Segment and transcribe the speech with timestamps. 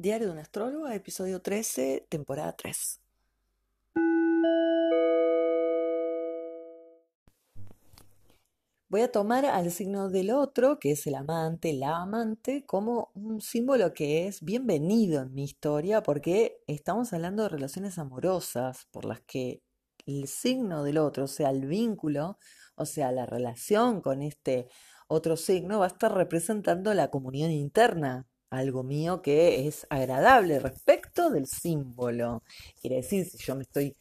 [0.00, 3.00] Diario de un astrólogo, episodio 13, temporada 3.
[8.88, 13.40] Voy a tomar al signo del otro, que es el amante, la amante, como un
[13.40, 19.20] símbolo que es bienvenido en mi historia, porque estamos hablando de relaciones amorosas por las
[19.22, 19.64] que
[20.06, 22.38] el signo del otro, o sea, el vínculo,
[22.76, 24.68] o sea, la relación con este
[25.08, 31.30] otro signo, va a estar representando la comunión interna algo mío que es agradable respecto
[31.30, 32.42] del símbolo.
[32.80, 33.96] Quiere decir, si yo me estoy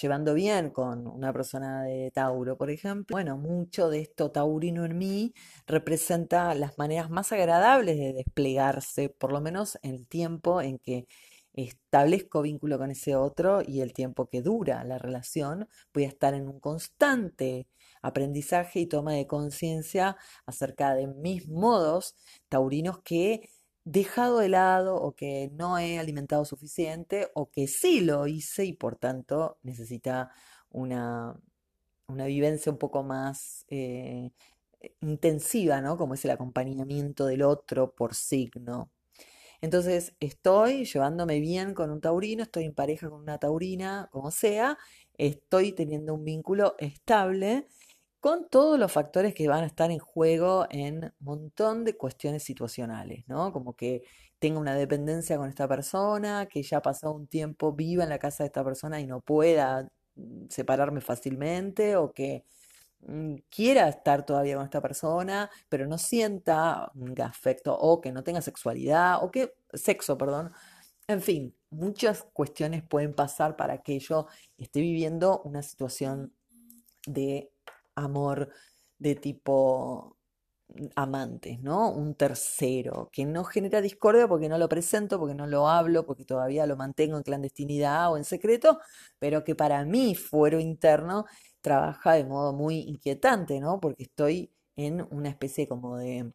[0.00, 4.98] llevando bien con una persona de Tauro, por ejemplo, bueno, mucho de esto taurino en
[4.98, 5.32] mí
[5.66, 11.06] representa las maneras más agradables de desplegarse, por lo menos en el tiempo en que
[11.54, 16.34] establezco vínculo con ese otro y el tiempo que dura la relación, voy a estar
[16.34, 17.66] en un constante
[18.02, 22.14] aprendizaje y toma de conciencia acerca de mis modos
[22.48, 23.48] taurinos que
[23.86, 28.72] dejado de lado o que no he alimentado suficiente o que sí lo hice y
[28.72, 30.32] por tanto necesita
[30.70, 31.40] una,
[32.08, 34.32] una vivencia un poco más eh,
[35.00, 35.96] intensiva, ¿no?
[35.96, 38.90] Como es el acompañamiento del otro por signo.
[39.60, 44.78] Entonces estoy llevándome bien con un taurino, estoy en pareja con una taurina, como sea,
[45.16, 47.68] estoy teniendo un vínculo estable
[48.26, 52.42] con todos los factores que van a estar en juego en un montón de cuestiones
[52.42, 53.52] situacionales, ¿no?
[53.52, 54.02] Como que
[54.40, 58.18] tenga una dependencia con esta persona, que ya ha pasado un tiempo viva en la
[58.18, 62.44] casa de esta persona y no pueda mm, separarme fácilmente, o que
[63.02, 66.90] mm, quiera estar todavía con esta persona, pero no sienta
[67.22, 70.50] afecto, o que no tenga sexualidad, o que sexo, perdón.
[71.06, 74.26] En fin, muchas cuestiones pueden pasar para que yo
[74.58, 76.32] esté viviendo una situación
[77.06, 77.52] de
[77.96, 78.50] amor
[78.98, 80.16] de tipo
[80.96, 81.90] amantes, ¿no?
[81.90, 86.24] Un tercero, que no genera discordia porque no lo presento, porque no lo hablo, porque
[86.24, 88.80] todavía lo mantengo en clandestinidad o en secreto,
[89.18, 91.26] pero que para mí, fuero interno,
[91.60, 93.80] trabaja de modo muy inquietante, ¿no?
[93.80, 96.32] Porque estoy en una especie como de,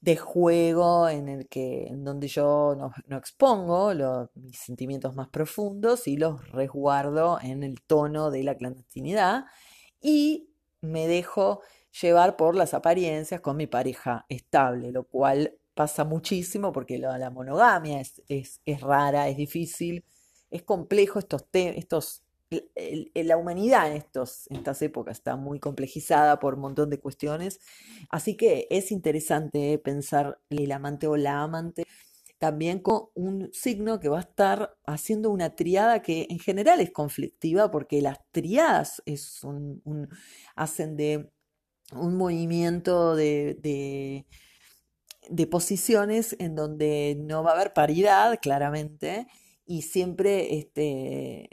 [0.00, 3.92] de juego en el que, en donde yo no, no expongo
[4.34, 9.44] mis sentimientos más profundos y los resguardo en el tono de la clandestinidad.
[10.00, 10.50] Y
[10.80, 11.62] me dejo
[12.00, 18.00] llevar por las apariencias con mi pareja estable, lo cual pasa muchísimo porque la, monogamia
[18.00, 18.22] es,
[18.64, 20.04] es, rara, es difícil,
[20.50, 22.22] es complejo estos estos
[23.14, 27.60] la humanidad en, estos, en estas épocas está muy complejizada por un montón de cuestiones,
[28.08, 31.84] así que es interesante pensar el amante o la amante
[32.38, 36.90] también con un signo que va a estar haciendo una triada que en general es
[36.90, 39.02] conflictiva porque las triadas
[40.54, 41.30] hacen de
[41.92, 44.24] un movimiento de,
[45.30, 49.26] de, posiciones en donde no va a haber paridad, claramente,
[49.64, 51.50] y siempre este,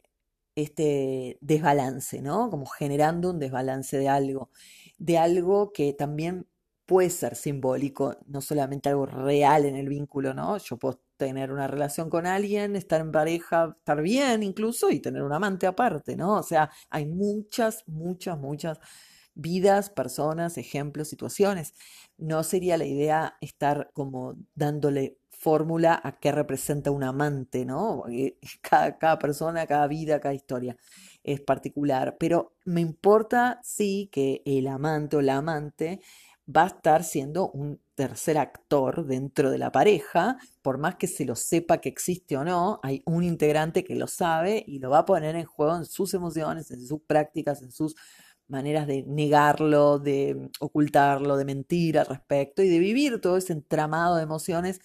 [0.56, 2.50] este desbalance, ¿no?
[2.50, 4.50] Como generando un desbalance de algo,
[4.98, 6.48] de algo que también
[6.94, 10.60] puede ser simbólico, no solamente algo real en el vínculo, ¿no?
[10.60, 15.24] Yo puedo tener una relación con alguien, estar en pareja, estar bien incluso y tener
[15.24, 16.36] un amante aparte, ¿no?
[16.36, 18.78] O sea, hay muchas, muchas, muchas
[19.34, 21.74] vidas, personas, ejemplos, situaciones.
[22.20, 28.04] No sería la idea estar como dándole fórmula a qué representa un amante, ¿no?
[28.62, 30.78] Cada, cada persona, cada vida, cada historia
[31.24, 36.02] es particular, pero me importa sí que el amante o la amante
[36.48, 41.26] va a estar siendo un tercer actor dentro de la pareja, por más que se
[41.26, 45.00] lo sepa que existe o no, hay un integrante que lo sabe y lo va
[45.00, 47.96] a poner en juego en sus emociones, en sus prácticas, en sus
[48.48, 54.18] maneras de negarlo, de ocultarlo, de mentir al respecto y de vivir todo ese entramado
[54.18, 54.80] de emociones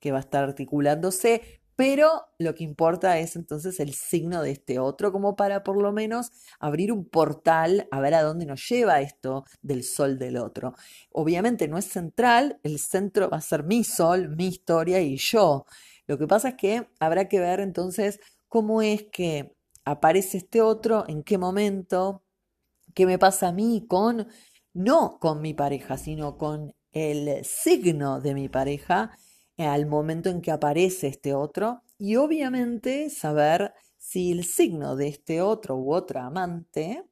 [0.00, 4.78] que va a estar articulándose pero lo que importa es entonces el signo de este
[4.78, 9.00] otro, como para por lo menos abrir un portal a ver a dónde nos lleva
[9.00, 10.74] esto del sol del otro.
[11.10, 15.66] Obviamente no es central, el centro va a ser mi sol, mi historia y yo.
[16.06, 19.54] Lo que pasa es que habrá que ver entonces cómo es que
[19.84, 22.22] aparece este otro, en qué momento,
[22.94, 24.28] qué me pasa a mí con,
[24.74, 29.16] no con mi pareja, sino con el signo de mi pareja
[29.58, 35.40] al momento en que aparece este otro y obviamente saber si el signo de este
[35.42, 37.04] otro u otra amante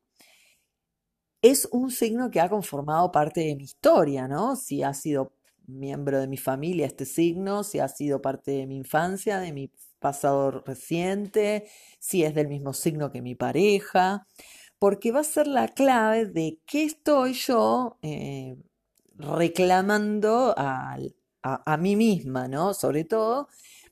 [1.42, 4.56] es un signo que ha conformado parte de mi historia, ¿no?
[4.56, 5.32] Si ha sido
[5.66, 9.70] miembro de mi familia este signo, si ha sido parte de mi infancia, de mi
[10.00, 14.26] pasado reciente, si es del mismo signo que mi pareja,
[14.78, 18.56] porque va a ser la clave de qué estoy yo eh,
[19.14, 22.74] reclamando al, a, mí misma, ¿no?
[22.74, 23.48] Sobre todo,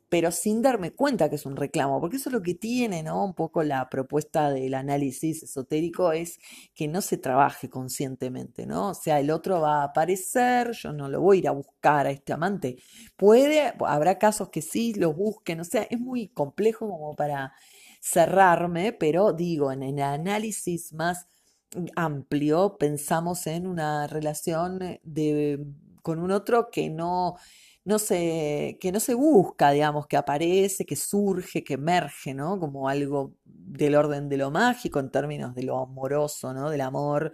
[0.08, 3.24] pero sin darme cuenta que es un reclamo, porque eso es lo que tiene, ¿no?
[3.24, 6.38] Un poco la propuesta del análisis esotérico es
[6.74, 8.90] que no se trabaje conscientemente, ¿no?
[8.90, 12.06] O sea, el otro va a aparecer, yo no lo voy a ir a buscar
[12.06, 12.76] a este amante.
[13.16, 17.52] Puede, habrá casos que sí lo busquen, o sea, es muy complejo como para
[18.00, 21.26] cerrarme, pero digo, en el análisis más
[21.96, 25.66] amplio pensamos en una relación de,
[26.02, 27.36] con un otro que no
[27.84, 32.60] no se, que no se busca, digamos, que aparece, que surge, que emerge, ¿no?
[32.60, 36.68] Como algo del orden de lo mágico en términos de lo amoroso, ¿no?
[36.70, 37.32] Del amor,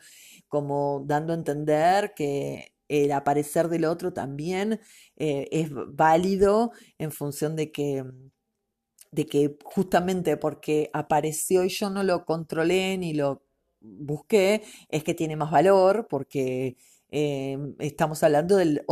[0.49, 4.81] como dando a entender que el aparecer del otro también
[5.16, 8.05] eh, es válido en función de que
[9.11, 13.44] de que justamente porque apareció y yo no lo controlé ni lo
[13.81, 16.76] busqué, es que tiene más valor, porque
[17.16, 18.82] Em, estamos hablando del,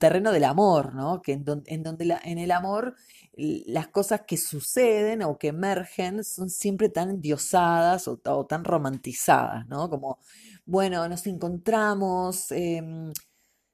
[0.00, 1.22] terreno del amor, ¿no?
[1.22, 2.96] Que en, donde en el amor
[3.36, 9.88] las cosas que suceden o que emergen son siempre tan diosadas o, tan romantizadas, ¿no?
[9.88, 10.18] Como,
[10.66, 13.12] bueno, nos encontramos, em,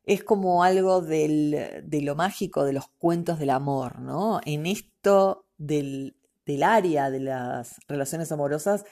[0.05, 4.41] es como algo de lo mágico de los cuentos del amor, ¿no?
[4.45, 6.15] En esto del
[6.63, 8.85] área de las relaciones amorosas,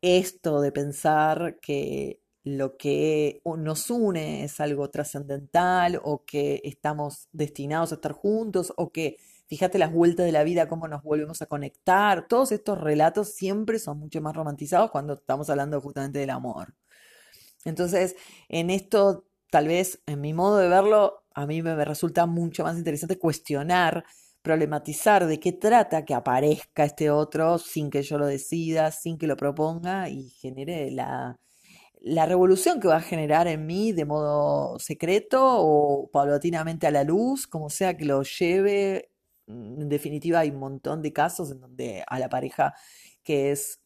[0.00, 7.90] esto de pensar que lo que nos une es algo trascendental o que estamos destinados
[7.90, 11.46] a estar juntos o que fíjate las vueltas de la vida, cómo nos volvemos a
[11.46, 12.28] conectar.
[12.28, 16.74] Todos estos relatos siempre son mucho más romantizados cuando estamos hablando justamente del amor.
[17.64, 18.14] Entonces,
[18.48, 22.76] en esto, tal vez, en mi modo de verlo, a mí me resulta mucho más
[22.76, 24.04] interesante cuestionar,
[24.42, 29.26] problematizar de qué trata que aparezca este otro sin que yo lo decida, sin que
[29.26, 31.38] lo proponga y genere la,
[32.06, 37.02] la revolución que va a generar en mí de modo secreto o paulatinamente a la
[37.02, 39.10] luz, como sea que lo lleve.
[39.46, 42.74] Mm, en definitiva, hay un montón de casos en donde a la pareja
[43.22, 43.80] que es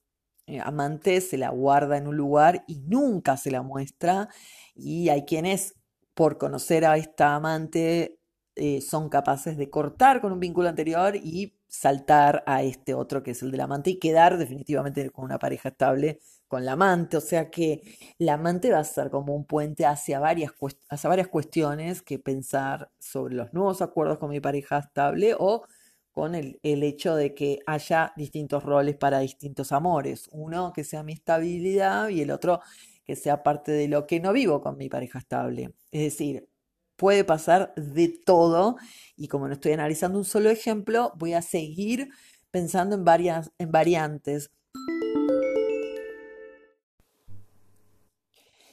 [0.49, 4.29] eh, amante se la guarda en un lugar y nunca se la muestra.
[4.75, 5.75] Y hay quienes,
[6.15, 8.19] por conocer a esta amante,
[8.57, 13.31] eh, son capaces de cortar con un vínculo anterior y saltar a este otro que
[13.33, 17.21] es el del amante y quedar definitivamente con una pareja estable con la amante, o
[17.21, 17.83] sea que
[18.19, 20.53] la amante va a ser como un puente hacia varias,
[20.89, 25.65] hacia varias cuestiones que pensar sobre los nuevos acuerdos con mi pareja estable o
[26.11, 30.29] con el, el, hecho de que haya distintos roles para distintos amores.
[30.33, 32.61] Uno que sea mi estabilidad y el otro
[33.05, 35.75] que sea parte de lo que no vivo con mi pareja estable.
[35.93, 36.49] Es decir,
[36.97, 38.77] puede pasar de todo
[39.17, 42.11] y como no estoy analizando un solo ejemplo, voy a seguir
[42.51, 44.51] pensando en varias en variantes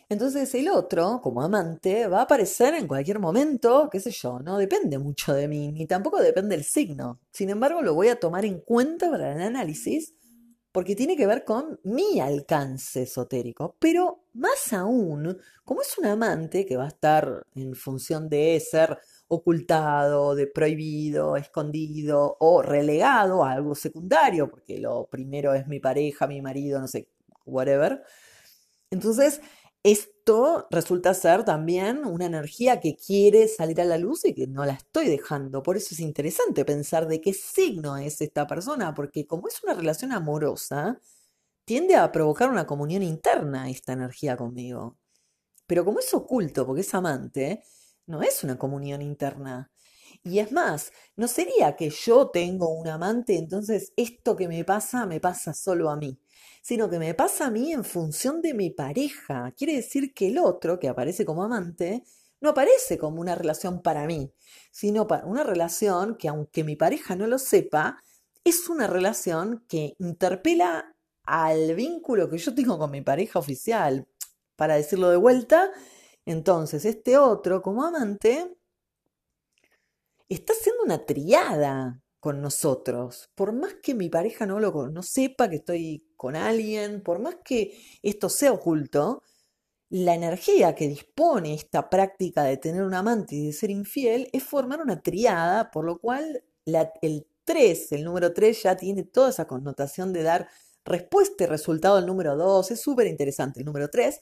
[0.07, 4.57] Entonces el otro, como amante, va a aparecer en cualquier momento, qué sé yo, no
[4.57, 7.19] depende mucho de mí, ni tampoco depende del signo.
[7.31, 10.13] Sin embargo, lo voy a tomar en cuenta para el análisis
[10.75, 13.78] porque tiene que ver con mi alcance esotérico.
[13.80, 19.00] Pero más aún, como es un amante que va a estar en función de ser
[19.30, 26.28] ocultado, de prohibido, escondido o relegado a algo secundario, porque lo primero es mi pareja,
[26.28, 27.07] mi marido, no sé,
[27.46, 28.04] whatever.
[28.92, 29.40] Entonces,
[29.85, 34.65] esto resulta ser también una energía que quiere salir a la luz y que no
[34.65, 35.61] la estoy dejando.
[35.61, 39.75] Por eso es interesante pensar de qué signo es esta persona, porque como es una
[39.75, 40.99] relación amorosa,
[41.65, 44.97] tiende a provocar una comunión interna esta energía conmigo.
[45.68, 47.63] Pero como es oculto, porque es amante,
[48.07, 49.71] no es una comunión interna.
[50.23, 55.06] Y es más, no sería que yo tengo un amante, entonces esto que me pasa
[55.06, 56.19] me pasa solo a mí
[56.66, 59.54] sino que me pasa a mí en función de mi pareja.
[59.56, 62.04] Quiere decir que el otro, que aparece como amante,
[62.42, 64.34] no aparece como una relación para mí,
[64.72, 68.02] sino para una relación que aunque mi pareja no lo sepa,
[68.44, 74.07] es una relación que interpela al vínculo que yo tengo con mi pareja oficial.
[74.56, 75.72] Para decirlo de vuelta,
[76.26, 78.57] entonces este otro como amante
[80.30, 83.30] está haciendo una triada con nosotros.
[83.36, 87.38] Por más que mi pareja no lo no sepa que estoy con alguien, por más
[87.44, 89.24] que esto sea oculto,
[89.90, 94.44] la energía que dispone esta práctica de tener un amante y de ser infiel es
[94.44, 96.44] formar una triada, por lo cual
[97.02, 100.50] el 3, el número 3 ya tiene toda esa connotación de dar
[100.84, 102.72] respuesta y resultado al número 2.
[102.72, 104.19] Es súper interesante el número 3.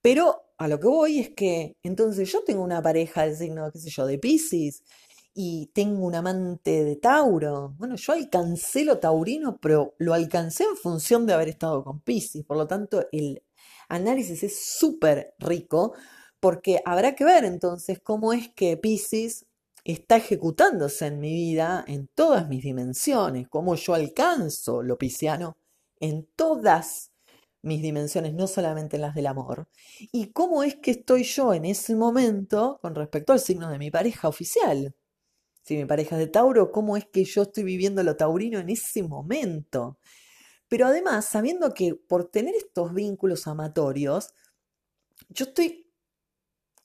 [0.00, 3.78] Pero a lo que voy es que entonces yo tengo una pareja del signo, qué
[3.78, 4.82] sé yo, de Pisces
[5.34, 7.74] y tengo un amante de Tauro.
[7.76, 12.44] Bueno, yo alcancé lo taurino, pero lo alcancé en función de haber estado con Pisces.
[12.44, 13.42] Por lo tanto, el
[13.88, 15.94] análisis es súper rico
[16.40, 19.46] porque habrá que ver entonces cómo es que Pisces
[19.84, 25.56] está ejecutándose en mi vida en todas mis dimensiones, cómo yo alcanzo lo pisciano
[26.00, 27.12] en todas
[27.62, 29.68] mis dimensiones, no solamente en las del amor,
[30.12, 33.90] y cómo es que estoy yo en ese momento con respecto al signo de mi
[33.90, 34.94] pareja oficial.
[35.64, 38.68] Si mi pareja es de Tauro, cómo es que yo estoy viviendo lo taurino en
[38.68, 39.98] ese momento.
[40.68, 44.34] Pero además, sabiendo que por tener estos vínculos amatorios,
[45.30, 45.90] yo estoy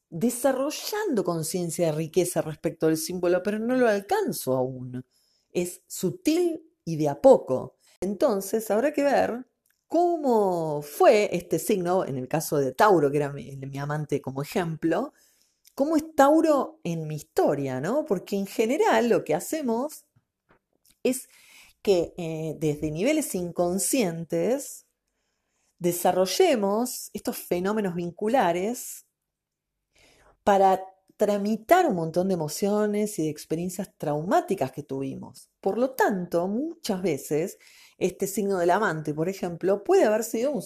[0.10, 5.06] desarrollando conciencia de riqueza respecto al símbolo, pero no lo alcanzo aún.
[5.52, 7.78] Es sutil y de a poco.
[8.02, 9.46] Entonces, habrá que ver
[9.88, 15.14] cómo fue este signo, en el caso de Tauro, que era mi, amante como ejemplo,
[15.80, 18.04] cómo es Tauro en mi historia, ¿no?
[18.04, 20.04] Porque en general lo que hacemos
[21.04, 21.30] es
[21.82, 24.88] que eh, desde niveles inconscientes
[25.78, 29.06] desarrollemos estos fenómenos vinculares
[30.44, 30.84] para
[31.16, 35.50] tramitar un montón de emociones y de experiencias traumáticas que tuvimos.
[35.62, 37.58] Por lo tanto, muchas veces
[37.98, 40.62] este signo del amante, por ejemplo, puede haber sido un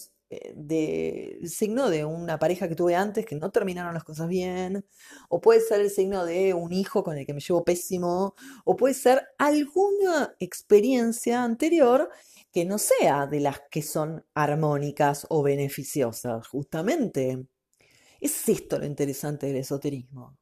[0.56, 4.86] de, signo de una pareja que tuve antes que no terminaron las cosas bien,
[5.30, 8.36] o puede ser el signo de un hijo con el que me llevo pésimo,
[8.66, 12.10] o puede ser alguna experiencia anterior
[12.52, 17.46] que no sea de las que son armónicas o beneficiosas, justamente.
[18.22, 20.38] Es esto lo interesante del esoterismo.